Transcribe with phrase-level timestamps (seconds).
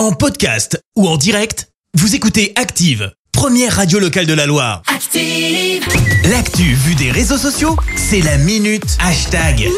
[0.00, 4.80] En podcast ou en direct, vous écoutez Active, première radio locale de la Loire.
[4.86, 5.86] Active.
[6.30, 9.68] L'actu vue des réseaux sociaux, c'est la minute hashtag.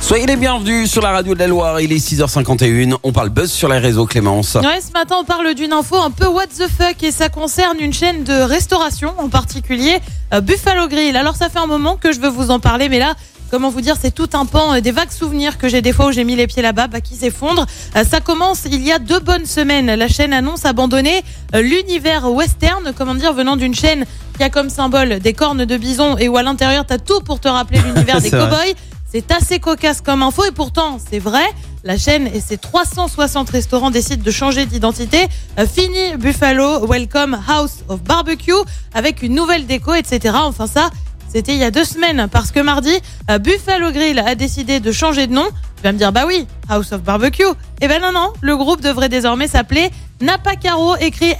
[0.00, 3.50] Soyez les bienvenus sur la radio de la Loire, il est 6h51, on parle buzz
[3.50, 4.54] sur les réseaux Clémence.
[4.54, 7.78] Ouais, ce matin, on parle d'une info un peu what the fuck et ça concerne
[7.80, 9.98] une chaîne de restauration, en particulier
[10.32, 11.16] euh, Buffalo Grill.
[11.16, 13.16] Alors, ça fait un moment que je veux vous en parler, mais là,
[13.52, 16.06] comment vous dire, c'est tout un pan, euh, des vagues souvenirs que j'ai des fois
[16.06, 17.66] où j'ai mis les pieds là-bas, bah, qui s'effondrent.
[17.96, 19.94] Euh, ça commence il y a deux bonnes semaines.
[19.94, 21.22] La chaîne annonce abandonner
[21.54, 24.06] euh, l'univers western, comment dire, venant d'une chaîne
[24.38, 27.40] qui a comme symbole des cornes de bison et où à l'intérieur, t'as tout pour
[27.40, 28.74] te rappeler l'univers des cowboys.
[29.12, 31.44] C'est assez cocasse comme info et pourtant, c'est vrai.
[31.84, 35.26] La chaîne et ses 360 restaurants décident de changer d'identité.
[35.58, 38.52] Fini Buffalo, Welcome House of Barbecue
[38.94, 40.36] avec une nouvelle déco, etc.
[40.38, 40.88] Enfin ça,
[41.32, 42.92] c'était il y a deux semaines parce que mardi,
[43.30, 45.46] euh, Buffalo Grill a décidé de changer de nom.
[45.76, 47.42] Tu vas me dire, bah oui, House of Barbecue.
[47.80, 49.90] Eh ben non, non, le groupe devrait désormais s'appeler
[50.20, 51.34] Napa Caro, écrit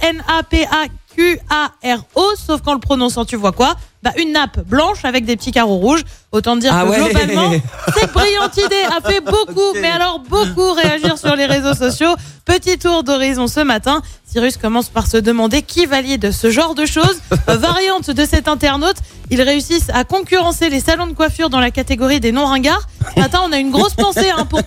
[1.15, 3.75] N-A-P-A-Q-A-R-O, sauf qu'en le prononçant, tu vois quoi?
[4.01, 6.03] Bah une nappe blanche avec des petits carreaux rouges.
[6.33, 6.97] Autant dire Ah que ouais.
[6.97, 7.51] globalement,
[7.95, 12.13] cette brillante idée a fait beaucoup, mais alors beaucoup réagir sur les réseaux sociaux.
[12.63, 14.01] Petit tour d'horizon ce matin.
[14.25, 17.19] Cyrus commence par se demander qui valide ce genre de choses.
[17.47, 18.95] Variante de cet internaute,
[19.29, 22.87] ils réussissent à concurrencer les salons de coiffure dans la catégorie des non-ringards.
[23.13, 24.63] Ce matin, on a une grosse pensée hein, pour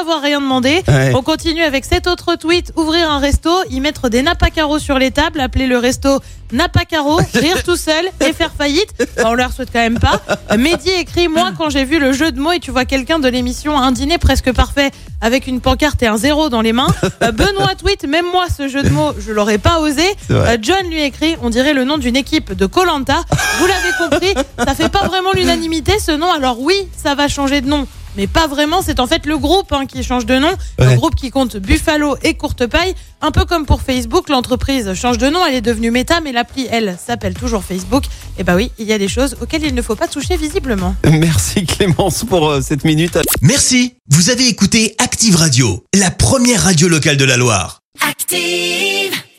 [0.00, 0.82] avoir rien demandé.
[0.88, 1.12] Ouais.
[1.14, 5.10] On continue avec cet autre tweet, ouvrir un resto, y mettre des napacaros sur les
[5.10, 6.20] tables, appeler le resto
[6.52, 8.92] Napacaro, rire tout seul et faire faillite.
[9.16, 10.20] Bah, on leur souhaite quand même pas.
[10.56, 13.28] Mehdi écrit, moi quand j'ai vu le jeu de mots et tu vois quelqu'un de
[13.28, 16.88] l'émission Un dîner presque parfait avec une pancarte et un zéro dans les mains.
[17.22, 20.02] Euh, Benoît tweet, même moi ce jeu de mots, je l'aurais pas osé.
[20.30, 23.24] Euh, John lui écrit, on dirait le nom d'une équipe de Colanta.
[23.58, 24.32] Vous l'avez compris,
[24.64, 26.32] ça fait pas vraiment l'unanimité ce nom.
[26.32, 27.86] Alors oui, ça va changer de nom.
[28.16, 30.50] Mais pas vraiment, c'est en fait le groupe hein, qui change de nom.
[30.78, 30.96] Un Ouais.
[30.96, 32.94] groupe qui compte Buffalo et Courte Paille.
[33.22, 36.66] Un peu comme pour Facebook, l'entreprise change de nom, elle est devenue Meta, mais l'appli,
[36.70, 38.04] elle, s'appelle toujours Facebook.
[38.38, 40.94] Et bah oui, il y a des choses auxquelles il ne faut pas toucher visiblement.
[41.04, 43.18] Merci Clémence pour euh, cette minute.
[43.42, 47.80] Merci, vous avez écouté Active Radio, la première radio locale de la Loire.
[48.08, 49.19] Active.